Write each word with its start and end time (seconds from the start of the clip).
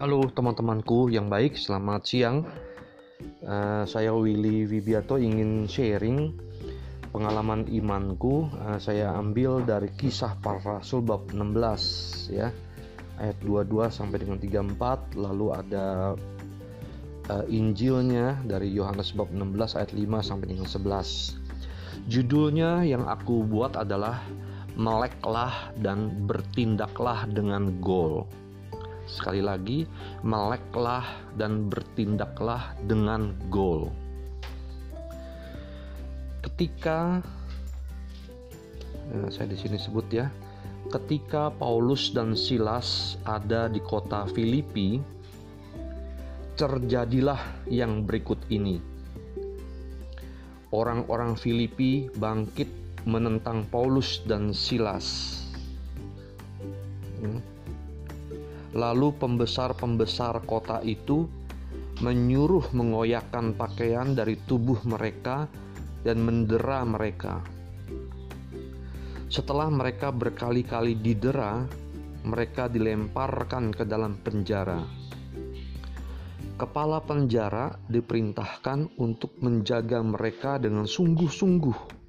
Halo 0.00 0.24
teman-temanku 0.32 1.12
yang 1.12 1.28
baik, 1.28 1.60
selamat 1.60 2.08
siang. 2.08 2.48
Uh, 3.44 3.84
saya 3.84 4.16
Willy 4.16 4.64
Wibiato 4.64 5.20
ingin 5.20 5.68
sharing 5.68 6.32
pengalaman 7.12 7.68
imanku. 7.68 8.48
Uh, 8.48 8.80
saya 8.80 9.12
ambil 9.12 9.60
dari 9.60 9.92
kisah 9.92 10.40
para 10.40 10.56
rasul 10.64 11.04
bab 11.04 11.28
16 11.36 12.32
ya. 12.32 12.48
Ayat 13.20 13.36
22 13.44 13.92
sampai 13.92 14.24
dengan 14.24 14.40
34, 14.40 15.20
lalu 15.20 15.46
ada 15.52 16.16
uh, 17.28 17.44
Injilnya 17.52 18.40
dari 18.48 18.72
Yohanes 18.72 19.12
bab 19.12 19.28
16 19.28 19.84
ayat 19.84 19.92
5 19.92 20.00
sampai 20.24 20.46
dengan 20.48 20.64
11. 20.64 22.08
Judulnya 22.08 22.88
yang 22.88 23.04
aku 23.04 23.44
buat 23.44 23.76
adalah 23.76 24.24
meleklah 24.80 25.76
dan 25.76 26.24
bertindaklah 26.24 27.28
dengan 27.28 27.68
goal. 27.84 28.24
Sekali 29.10 29.42
lagi, 29.42 29.90
meleklah 30.22 31.02
dan 31.34 31.66
bertindaklah 31.66 32.78
dengan 32.86 33.34
goal. 33.50 33.90
Ketika 36.46 37.18
ya, 39.10 39.26
saya 39.34 39.50
di 39.50 39.58
sini 39.58 39.76
sebut 39.76 40.06
ya, 40.14 40.30
ketika 40.94 41.50
Paulus 41.50 42.14
dan 42.14 42.38
Silas 42.38 43.18
ada 43.26 43.66
di 43.66 43.82
kota 43.82 44.30
Filipi, 44.30 45.02
terjadilah 46.54 47.66
yang 47.66 48.06
berikut 48.06 48.38
ini. 48.52 48.78
Orang-orang 50.70 51.34
Filipi 51.34 52.06
bangkit 52.14 52.68
menentang 53.08 53.66
Paulus 53.72 54.22
dan 54.28 54.54
Silas. 54.54 55.40
Hmm. 57.18 57.49
Lalu 58.70 59.14
pembesar-pembesar 59.18 60.46
kota 60.46 60.78
itu 60.86 61.26
menyuruh 62.00 62.70
mengoyakkan 62.72 63.52
pakaian 63.58 64.14
dari 64.14 64.38
tubuh 64.46 64.78
mereka 64.86 65.50
dan 66.06 66.22
mendera 66.22 66.86
mereka. 66.86 67.44
Setelah 69.30 69.70
mereka 69.70 70.10
berkali-kali 70.10 70.98
didera, 70.98 71.62
mereka 72.26 72.66
dilemparkan 72.66 73.70
ke 73.70 73.84
dalam 73.86 74.18
penjara. 74.22 74.82
Kepala 76.58 77.00
penjara 77.00 77.72
diperintahkan 77.88 79.00
untuk 79.00 79.32
menjaga 79.40 80.04
mereka 80.04 80.60
dengan 80.60 80.84
sungguh-sungguh 80.84 81.99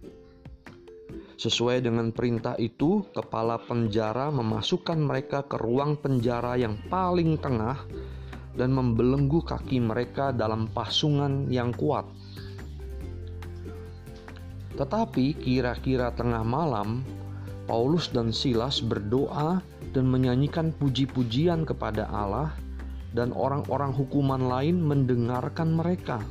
Sesuai 1.41 1.81
dengan 1.81 2.13
perintah 2.13 2.53
itu, 2.61 3.01
kepala 3.17 3.57
penjara 3.57 4.29
memasukkan 4.29 4.93
mereka 5.01 5.41
ke 5.41 5.57
ruang 5.57 5.97
penjara 5.97 6.53
yang 6.53 6.77
paling 6.85 7.33
tengah 7.41 7.81
dan 8.53 8.69
membelenggu 8.69 9.41
kaki 9.41 9.81
mereka 9.81 10.29
dalam 10.29 10.69
pasungan 10.69 11.49
yang 11.49 11.73
kuat. 11.73 12.05
Tetapi 14.77 15.33
kira-kira 15.41 16.13
tengah 16.13 16.45
malam, 16.45 17.01
Paulus 17.65 18.13
dan 18.13 18.29
Silas 18.29 18.77
berdoa 18.77 19.65
dan 19.97 20.05
menyanyikan 20.13 20.69
puji-pujian 20.77 21.65
kepada 21.65 22.05
Allah, 22.13 22.53
dan 23.17 23.33
orang-orang 23.33 23.89
hukuman 23.89 24.45
lain 24.45 24.77
mendengarkan 24.77 25.73
mereka. 25.73 26.21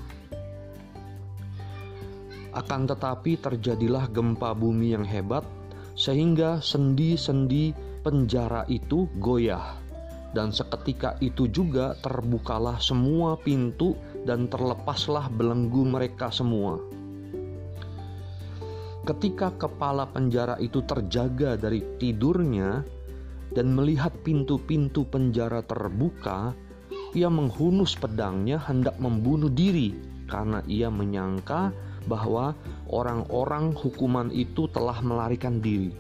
Akan 2.51 2.87
tetapi 2.91 3.39
terjadilah 3.39 4.11
gempa 4.11 4.51
bumi 4.55 4.98
yang 4.98 5.06
hebat 5.06 5.47
sehingga 5.95 6.59
sendi-sendi 6.59 7.77
penjara 8.03 8.67
itu 8.67 9.07
goyah. 9.23 9.79
Dan 10.31 10.55
seketika 10.55 11.19
itu 11.19 11.51
juga 11.51 11.98
terbukalah 11.98 12.79
semua 12.79 13.34
pintu 13.34 13.98
dan 14.23 14.47
terlepaslah 14.47 15.27
belenggu 15.35 15.83
mereka 15.83 16.30
semua. 16.30 16.79
Ketika 19.01 19.51
kepala 19.58 20.07
penjara 20.07 20.55
itu 20.63 20.86
terjaga 20.86 21.58
dari 21.58 21.83
tidurnya 21.98 22.86
dan 23.51 23.74
melihat 23.74 24.14
pintu-pintu 24.23 25.03
penjara 25.03 25.67
terbuka, 25.67 26.55
ia 27.11 27.27
menghunus 27.27 27.98
pedangnya 27.98 28.63
hendak 28.63 28.95
membunuh 29.03 29.51
diri 29.51 29.98
karena 30.30 30.63
ia 30.70 30.86
menyangka 30.86 31.74
bahwa 32.08 32.56
orang-orang 32.88 33.77
hukuman 33.77 34.33
itu 34.33 34.70
telah 34.72 35.00
melarikan 35.05 35.61
diri. 35.61 35.92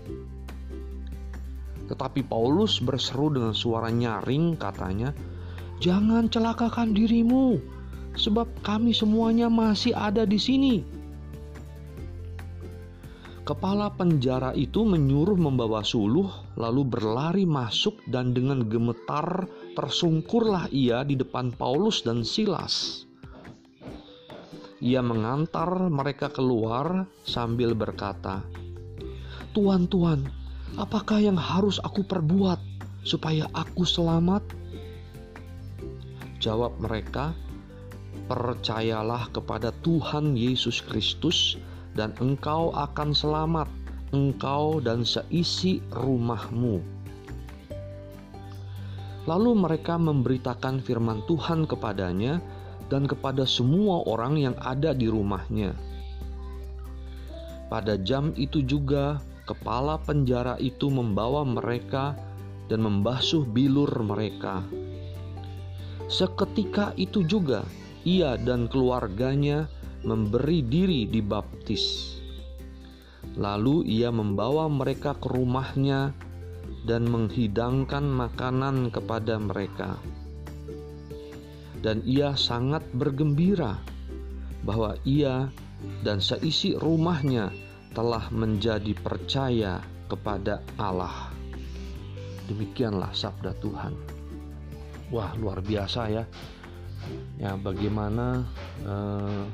Tetapi 1.90 2.22
Paulus 2.22 2.78
berseru 2.78 3.34
dengan 3.34 3.50
suara 3.50 3.90
nyaring 3.90 4.54
katanya, 4.54 5.10
"Jangan 5.82 6.30
celakakan 6.30 6.94
dirimu, 6.94 7.58
sebab 8.14 8.46
kami 8.62 8.94
semuanya 8.94 9.50
masih 9.50 9.90
ada 9.98 10.22
di 10.22 10.38
sini." 10.38 10.76
Kepala 13.42 13.90
penjara 13.90 14.54
itu 14.54 14.86
menyuruh 14.86 15.34
membawa 15.34 15.82
suluh, 15.82 16.30
lalu 16.54 16.86
berlari 16.86 17.42
masuk, 17.42 17.98
dan 18.06 18.30
dengan 18.30 18.62
gemetar 18.70 19.50
tersungkurlah 19.74 20.70
ia 20.70 21.02
di 21.02 21.18
depan 21.18 21.50
Paulus 21.58 22.06
dan 22.06 22.22
Silas. 22.22 23.09
Ia 24.80 25.04
mengantar 25.04 25.92
mereka 25.92 26.32
keluar 26.32 27.04
sambil 27.28 27.76
berkata, 27.76 28.40
"Tuan, 29.52 29.84
tuan, 29.84 30.24
apakah 30.80 31.20
yang 31.20 31.36
harus 31.36 31.76
aku 31.84 32.00
perbuat 32.00 32.56
supaya 33.04 33.44
aku 33.52 33.84
selamat?" 33.84 34.40
Jawab 36.40 36.80
mereka, 36.80 37.36
"Percayalah 38.24 39.28
kepada 39.36 39.68
Tuhan 39.84 40.32
Yesus 40.32 40.80
Kristus, 40.80 41.60
dan 41.92 42.16
engkau 42.16 42.72
akan 42.72 43.12
selamat, 43.12 43.68
engkau 44.16 44.80
dan 44.80 45.04
seisi 45.04 45.84
rumahmu." 45.92 46.80
Lalu 49.28 49.50
mereka 49.60 50.00
memberitakan 50.00 50.80
firman 50.80 51.20
Tuhan 51.28 51.68
kepadanya 51.68 52.40
dan 52.90 53.06
kepada 53.06 53.46
semua 53.46 54.02
orang 54.04 54.34
yang 54.36 54.56
ada 54.58 54.90
di 54.90 55.06
rumahnya. 55.06 55.72
Pada 57.70 57.94
jam 57.94 58.34
itu 58.34 58.66
juga, 58.66 59.22
kepala 59.46 60.02
penjara 60.02 60.58
itu 60.58 60.90
membawa 60.90 61.46
mereka 61.46 62.18
dan 62.66 62.82
membasuh 62.82 63.46
bilur 63.46 63.88
mereka. 64.02 64.66
Seketika 66.10 66.90
itu 66.98 67.22
juga, 67.22 67.62
ia 68.02 68.34
dan 68.34 68.66
keluarganya 68.66 69.70
memberi 70.02 70.66
diri 70.66 71.06
dibaptis. 71.06 72.18
Lalu 73.38 73.86
ia 73.86 74.10
membawa 74.10 74.66
mereka 74.66 75.14
ke 75.14 75.30
rumahnya 75.30 76.10
dan 76.90 77.06
menghidangkan 77.06 78.02
makanan 78.02 78.90
kepada 78.90 79.38
mereka 79.38 79.94
dan 81.80 82.04
ia 82.04 82.36
sangat 82.36 82.84
bergembira 82.92 83.80
bahwa 84.64 84.96
ia 85.08 85.48
dan 86.04 86.20
seisi 86.20 86.76
rumahnya 86.76 87.48
telah 87.96 88.28
menjadi 88.30 88.92
percaya 89.00 89.80
kepada 90.06 90.60
Allah. 90.76 91.32
Demikianlah 92.46 93.10
sabda 93.14 93.56
Tuhan. 93.58 93.94
Wah, 95.10 95.34
luar 95.38 95.64
biasa 95.64 96.00
ya. 96.12 96.24
Ya, 97.40 97.56
bagaimana 97.56 98.44
eh, 98.84 99.44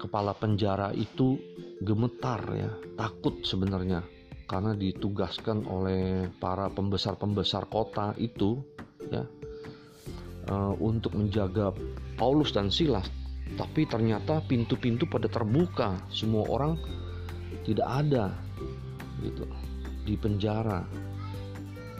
kepala 0.00 0.32
penjara 0.32 0.90
itu 0.96 1.36
gemetar 1.84 2.40
ya, 2.56 2.70
takut 2.96 3.44
sebenarnya 3.44 4.02
karena 4.50 4.74
ditugaskan 4.74 5.62
oleh 5.70 6.26
para 6.42 6.66
pembesar-pembesar 6.74 7.70
kota 7.70 8.18
itu 8.18 8.58
ya 9.06 9.22
uh, 10.48 10.72
untuk 10.80 11.12
menjaga 11.18 11.74
Paulus 12.16 12.54
dan 12.54 12.72
Silas, 12.72 13.10
tapi 13.58 13.84
ternyata 13.84 14.40
pintu-pintu 14.46 15.04
pada 15.10 15.26
terbuka, 15.26 15.98
semua 16.08 16.46
orang 16.46 16.78
tidak 17.66 17.88
ada 17.88 18.32
gitu 19.20 19.44
di 20.06 20.14
penjara. 20.16 20.86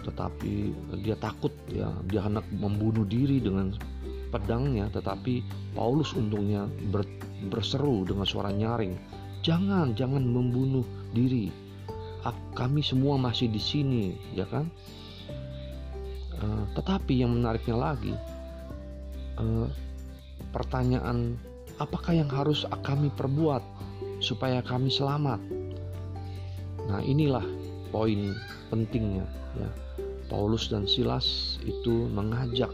Tetapi 0.00 0.72
dia 1.04 1.19
takut 1.20 1.52
ya, 1.69 1.92
dia 2.08 2.25
hendak 2.25 2.48
membunuh 2.56 3.04
diri 3.04 3.37
dengan 3.42 3.76
pedangnya, 4.32 4.88
tetapi 4.88 5.44
Paulus 5.76 6.16
untungnya 6.16 6.64
ber, 6.88 7.04
berseru 7.52 8.08
dengan 8.08 8.25
suara 8.25 8.48
nyaring, 8.54 8.96
"Jangan, 9.44 9.93
jangan 9.98 10.25
membunuh 10.25 10.86
diri. 11.12 11.52
Kami 12.52 12.84
semua 12.84 13.16
masih 13.16 13.48
di 13.52 13.60
sini, 13.60 14.04
ya 14.32 14.48
kan?" 14.48 14.70
Uh, 16.38 16.65
tetapi 16.79 17.21
yang 17.21 17.35
menariknya 17.37 17.77
lagi, 17.77 18.15
uh, 19.37 19.67
pertanyaan 20.55 21.35
apakah 21.81 22.12
yang 22.15 22.31
harus 22.31 22.69
kami 22.85 23.09
perbuat 23.12 23.65
supaya 24.21 24.61
kami 24.61 24.93
selamat. 24.93 25.41
Nah, 26.87 27.00
inilah 27.03 27.44
poin 27.91 28.37
pentingnya 28.69 29.27
ya. 29.59 29.71
Paulus 30.31 30.71
dan 30.71 30.87
Silas 30.87 31.59
itu 31.67 32.06
mengajak 32.06 32.71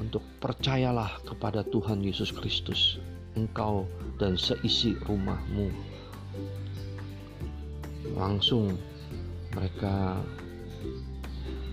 untuk 0.00 0.24
percayalah 0.40 1.20
kepada 1.28 1.60
Tuhan 1.68 2.00
Yesus 2.00 2.32
Kristus, 2.32 2.96
engkau 3.36 3.84
dan 4.16 4.40
seisi 4.40 4.96
rumahmu. 5.04 5.68
Langsung 8.16 8.72
mereka 9.52 10.16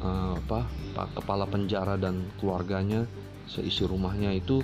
uh, 0.06 0.38
apa 0.38 0.70
Pak 0.94 1.18
kepala 1.18 1.50
penjara 1.50 1.98
dan 1.98 2.30
keluarganya 2.38 3.10
seisi 3.50 3.86
rumahnya 3.86 4.38
itu 4.38 4.62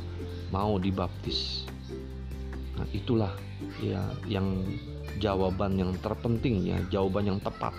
mau 0.54 0.78
dibaptis. 0.78 1.66
Nah, 2.78 2.88
itulah 2.94 3.34
ya 3.82 4.02
yang 4.30 4.66
jawaban 5.18 5.78
yang 5.78 5.92
terpenting 6.02 6.66
ya, 6.66 6.78
jawaban 6.94 7.30
yang 7.30 7.40
tepat. 7.42 7.74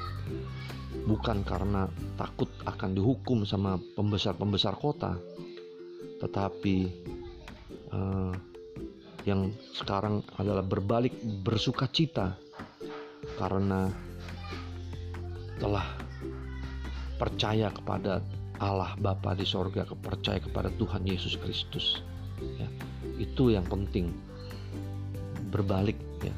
Bukan 1.02 1.42
karena 1.42 1.88
takut 2.14 2.46
akan 2.68 2.94
dihukum 2.94 3.42
sama 3.42 3.80
pembesar-pembesar 3.96 4.76
kota, 4.78 5.18
tetapi 6.22 6.76
uh, 7.90 8.32
yang 9.26 9.50
sekarang 9.74 10.22
adalah 10.38 10.62
berbalik 10.62 11.14
bersuka 11.42 11.90
cita 11.90 12.38
karena 13.38 13.90
telah 15.58 16.01
percaya 17.22 17.70
kepada 17.70 18.18
Allah 18.58 18.98
Bapa 18.98 19.38
di 19.38 19.46
sorga, 19.46 19.86
percaya 19.86 20.42
kepada 20.42 20.74
Tuhan 20.74 21.06
Yesus 21.06 21.38
Kristus. 21.38 22.02
Ya, 22.58 22.66
itu 23.22 23.54
yang 23.54 23.62
penting. 23.70 24.10
Berbalik 25.54 25.94
ya, 26.26 26.34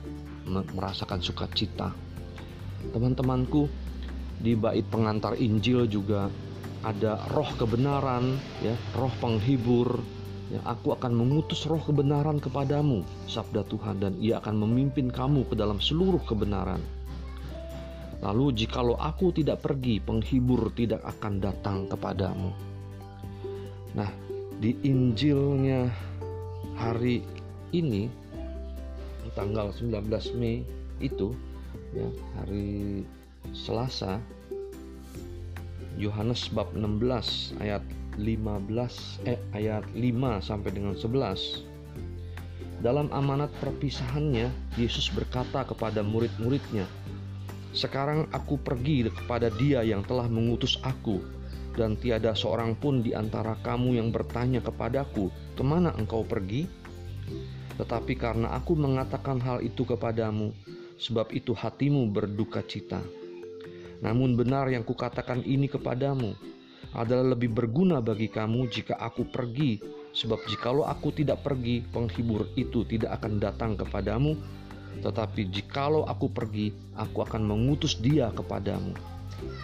merasakan 0.77 1.25
sukacita. 1.25 1.89
Teman-temanku, 2.93 3.65
di 4.45 4.53
bait 4.53 4.85
pengantar 4.93 5.41
Injil 5.41 5.89
juga 5.89 6.29
ada 6.85 7.17
roh 7.33 7.49
kebenaran, 7.57 8.37
ya, 8.61 8.77
roh 8.93 9.13
penghibur. 9.25 10.05
Ya, 10.53 10.61
aku 10.69 10.93
akan 10.93 11.17
mengutus 11.17 11.65
roh 11.65 11.81
kebenaran 11.81 12.37
kepadamu, 12.37 13.01
sabda 13.25 13.65
Tuhan, 13.73 14.05
dan 14.05 14.13
ia 14.21 14.37
akan 14.45 14.69
memimpin 14.69 15.09
kamu 15.09 15.49
ke 15.49 15.57
dalam 15.57 15.81
seluruh 15.81 16.21
kebenaran. 16.29 16.85
Lalu 18.25 18.65
jikalau 18.65 18.97
aku 18.97 19.37
tidak 19.37 19.61
pergi, 19.61 20.01
penghibur 20.01 20.73
tidak 20.73 21.05
akan 21.05 21.45
datang 21.45 21.85
kepadamu. 21.93 22.57
Nah, 23.93 24.09
di 24.57 24.73
Injilnya 24.81 25.93
hari 26.81 27.21
ini 27.77 28.09
tanggal 29.37 29.69
19 29.77 30.09
Mei 30.41 30.65
itu 31.05 31.37
ya, 31.93 32.09
hari 32.41 33.05
Selasa 33.53 34.17
Yohanes 36.01 36.49
bab 36.49 36.73
16 36.73 37.61
ayat 37.61 37.85
15 38.17 39.29
eh 39.29 39.39
ayat 39.53 39.85
5 39.93 40.41
sampai 40.43 40.71
dengan 40.71 40.95
11 40.97 42.83
dalam 42.83 43.11
amanat 43.11 43.51
perpisahannya 43.59 44.51
Yesus 44.79 45.11
berkata 45.11 45.67
kepada 45.67 46.03
murid-muridnya 46.03 46.87
sekarang 47.75 48.31
aku 48.31 48.57
pergi 48.63 49.11
kepada 49.11 49.51
Dia 49.51 49.83
yang 49.83 50.07
telah 50.07 50.31
mengutus 50.31 50.79
aku, 50.87 51.19
dan 51.75 51.99
tiada 51.99 52.33
seorang 52.33 52.79
pun 52.79 53.03
di 53.03 53.13
antara 53.13 53.59
kamu 53.61 53.99
yang 53.99 54.15
bertanya 54.15 54.63
kepadaku, 54.63 55.29
"Ke 55.59 55.63
mana 55.67 55.91
engkau 55.99 56.23
pergi?" 56.23 56.71
Tetapi 57.75 58.15
karena 58.15 58.55
aku 58.55 58.79
mengatakan 58.79 59.43
hal 59.43 59.59
itu 59.59 59.83
kepadamu, 59.83 60.55
sebab 61.03 61.35
itu 61.35 61.51
hatimu 61.51 62.07
berduka 62.15 62.63
cita. 62.63 63.03
Namun 63.99 64.39
benar 64.39 64.71
yang 64.71 64.87
kukatakan 64.87 65.43
ini 65.43 65.67
kepadamu 65.67 66.39
adalah 66.95 67.35
lebih 67.35 67.51
berguna 67.51 67.99
bagi 67.99 68.31
kamu 68.31 68.71
jika 68.71 68.95
aku 69.03 69.27
pergi, 69.27 69.83
sebab 70.15 70.39
jikalau 70.47 70.87
aku 70.87 71.11
tidak 71.11 71.43
pergi, 71.43 71.83
penghibur 71.91 72.47
itu 72.55 72.87
tidak 72.87 73.19
akan 73.19 73.43
datang 73.43 73.75
kepadamu, 73.75 74.39
tetapi 75.03 75.51
jikalau 75.51 76.07
aku 76.07 76.31
pergi, 76.31 76.71
aku 76.95 77.25
akan 77.25 77.43
mengutus 77.43 77.99
dia 77.99 78.31
kepadamu. 78.31 78.95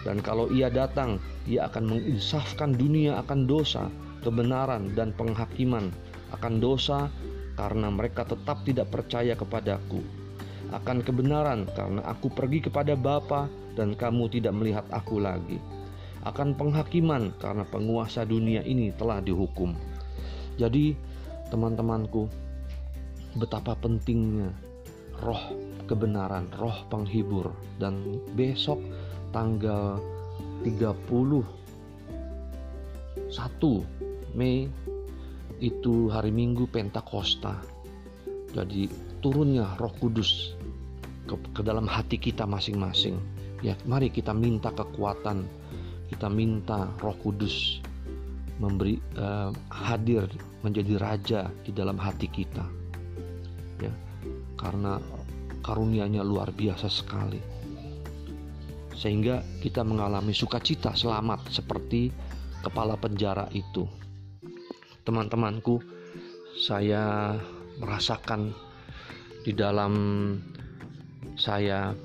Dan 0.03 0.19
kalau 0.19 0.51
ia 0.51 0.67
datang, 0.67 1.21
ia 1.47 1.69
akan 1.69 1.95
menginsafkan 1.95 2.75
dunia 2.75 3.21
akan 3.23 3.47
dosa, 3.47 3.87
kebenaran, 4.25 4.91
dan 4.97 5.15
penghakiman 5.15 5.93
akan 6.35 6.53
dosa 6.59 7.07
karena 7.55 7.87
mereka 7.91 8.25
tetap 8.27 8.63
tidak 8.67 8.91
percaya 8.91 9.37
kepadaku. 9.37 10.01
Akan 10.71 11.03
kebenaran 11.03 11.67
karena 11.75 11.99
aku 12.07 12.31
pergi 12.31 12.63
kepada 12.63 12.95
Bapa 12.95 13.51
dan 13.75 13.95
kamu 13.95 14.31
tidak 14.31 14.55
melihat 14.55 14.85
aku 14.91 15.19
lagi. 15.19 15.59
Akan 16.21 16.53
penghakiman 16.53 17.33
karena 17.41 17.65
penguasa 17.65 18.23
dunia 18.23 18.61
ini 18.61 18.93
telah 18.93 19.19
dihukum. 19.19 19.73
Jadi, 20.55 20.93
teman-temanku, 21.49 22.29
betapa 23.35 23.73
pentingnya 23.73 24.53
roh 25.21 25.53
kebenaran, 25.85 26.49
roh 26.57 26.75
penghibur 26.89 27.53
dan 27.77 28.19
besok 28.33 28.81
tanggal 29.35 30.01
31 30.65 30.97
Mei 34.31 34.71
itu 35.61 36.07
hari 36.07 36.31
Minggu 36.31 36.65
Pentakosta. 36.71 37.59
Jadi 38.51 38.87
turunnya 39.23 39.75
Roh 39.79 39.93
Kudus 39.99 40.55
ke, 41.27 41.35
ke 41.55 41.61
dalam 41.63 41.87
hati 41.87 42.15
kita 42.19 42.47
masing-masing. 42.47 43.19
Ya, 43.61 43.77
mari 43.85 44.09
kita 44.09 44.33
minta 44.33 44.73
kekuatan, 44.73 45.45
kita 46.09 46.27
minta 46.31 46.89
Roh 47.03 47.15
Kudus 47.19 47.83
memberi 48.57 48.97
uh, 49.17 49.51
hadir 49.69 50.27
menjadi 50.65 50.93
raja 50.97 51.41
di 51.63 51.71
dalam 51.75 51.99
hati 51.99 52.27
kita. 52.31 52.65
Ya 53.81 53.91
karena 54.61 55.01
karunianya 55.65 56.21
luar 56.21 56.53
biasa 56.53 56.87
sekali. 56.87 57.41
Sehingga 58.93 59.41
kita 59.65 59.81
mengalami 59.81 60.29
sukacita 60.31 60.93
selamat 60.93 61.49
seperti 61.49 62.13
kepala 62.61 62.93
penjara 62.95 63.49
itu. 63.49 63.89
Teman-temanku, 65.01 65.81
saya 66.61 67.33
merasakan 67.81 68.53
di 69.41 69.57
dalam 69.57 69.93
saya 71.33 71.97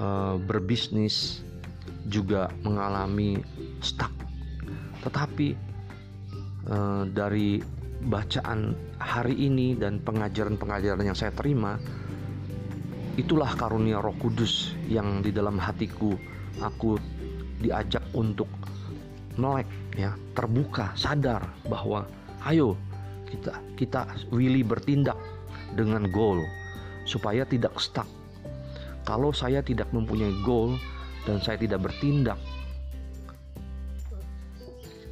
uh, 0.00 0.40
berbisnis 0.40 1.44
juga 2.08 2.48
mengalami 2.64 3.36
stuck. 3.84 4.12
Tetapi 5.04 5.48
uh, 6.72 7.04
dari 7.04 7.60
bacaan 8.08 8.72
hari 8.96 9.36
ini 9.36 9.76
dan 9.76 10.00
pengajaran-pengajaran 10.00 11.04
yang 11.04 11.18
saya 11.18 11.34
terima 11.36 11.76
itulah 13.20 13.52
karunia 13.52 14.00
Roh 14.00 14.16
Kudus 14.16 14.72
yang 14.88 15.20
di 15.20 15.28
dalam 15.28 15.60
hatiku 15.60 16.16
aku 16.64 16.96
diajak 17.60 18.00
untuk 18.16 18.48
melek 19.36 19.68
ya 19.92 20.16
terbuka 20.32 20.96
sadar 20.96 21.44
bahwa 21.68 22.08
ayo 22.48 22.72
kita 23.28 23.52
kita 23.76 24.00
willy 24.32 24.64
bertindak 24.64 25.16
dengan 25.76 26.08
goal 26.10 26.40
supaya 27.06 27.46
tidak 27.46 27.76
stuck. 27.78 28.06
Kalau 29.06 29.32
saya 29.34 29.64
tidak 29.64 29.90
mempunyai 29.90 30.34
goal 30.44 30.76
dan 31.24 31.40
saya 31.42 31.60
tidak 31.60 31.84
bertindak 31.84 32.38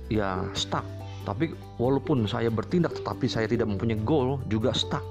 ya 0.09 0.40
stuck 0.57 0.85
tapi 1.29 1.53
walaupun 1.77 2.25
saya 2.25 2.49
bertindak 2.49 2.97
tetapi 2.97 3.29
saya 3.29 3.45
tidak 3.45 3.69
mempunyai 3.69 4.01
goal 4.01 4.41
juga 4.49 4.73
stuck. 4.73 5.05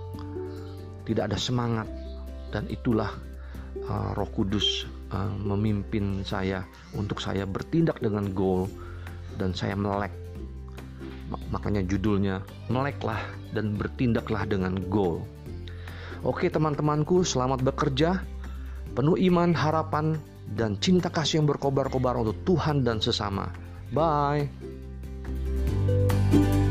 Tidak 1.05 1.29
ada 1.29 1.37
semangat 1.37 1.85
dan 2.49 2.65
itulah 2.73 3.13
uh, 3.85 4.17
Roh 4.17 4.29
Kudus 4.33 4.89
uh, 5.13 5.29
memimpin 5.37 6.25
saya 6.25 6.65
untuk 6.97 7.21
saya 7.21 7.45
bertindak 7.45 8.01
dengan 8.01 8.33
goal 8.33 8.65
dan 9.37 9.53
saya 9.53 9.77
melek. 9.77 10.09
Makanya 11.53 11.85
judulnya 11.85 12.41
meleklah 12.73 13.21
dan 13.53 13.77
bertindaklah 13.77 14.41
dengan 14.49 14.73
goal. 14.89 15.21
Oke 16.25 16.49
teman-temanku, 16.49 17.21
selamat 17.21 17.61
bekerja. 17.61 18.25
Penuh 18.97 19.21
iman, 19.29 19.53
harapan, 19.53 20.17
dan 20.57 20.81
cinta 20.81 21.13
kasih 21.13 21.43
yang 21.43 21.47
berkobar-kobar 21.51 22.17
untuk 22.17 22.41
Tuhan 22.41 22.81
dan 22.81 22.97
sesama. 22.97 23.53
Bye. 23.93 24.66
Thank 26.31 26.55
you 26.55 26.66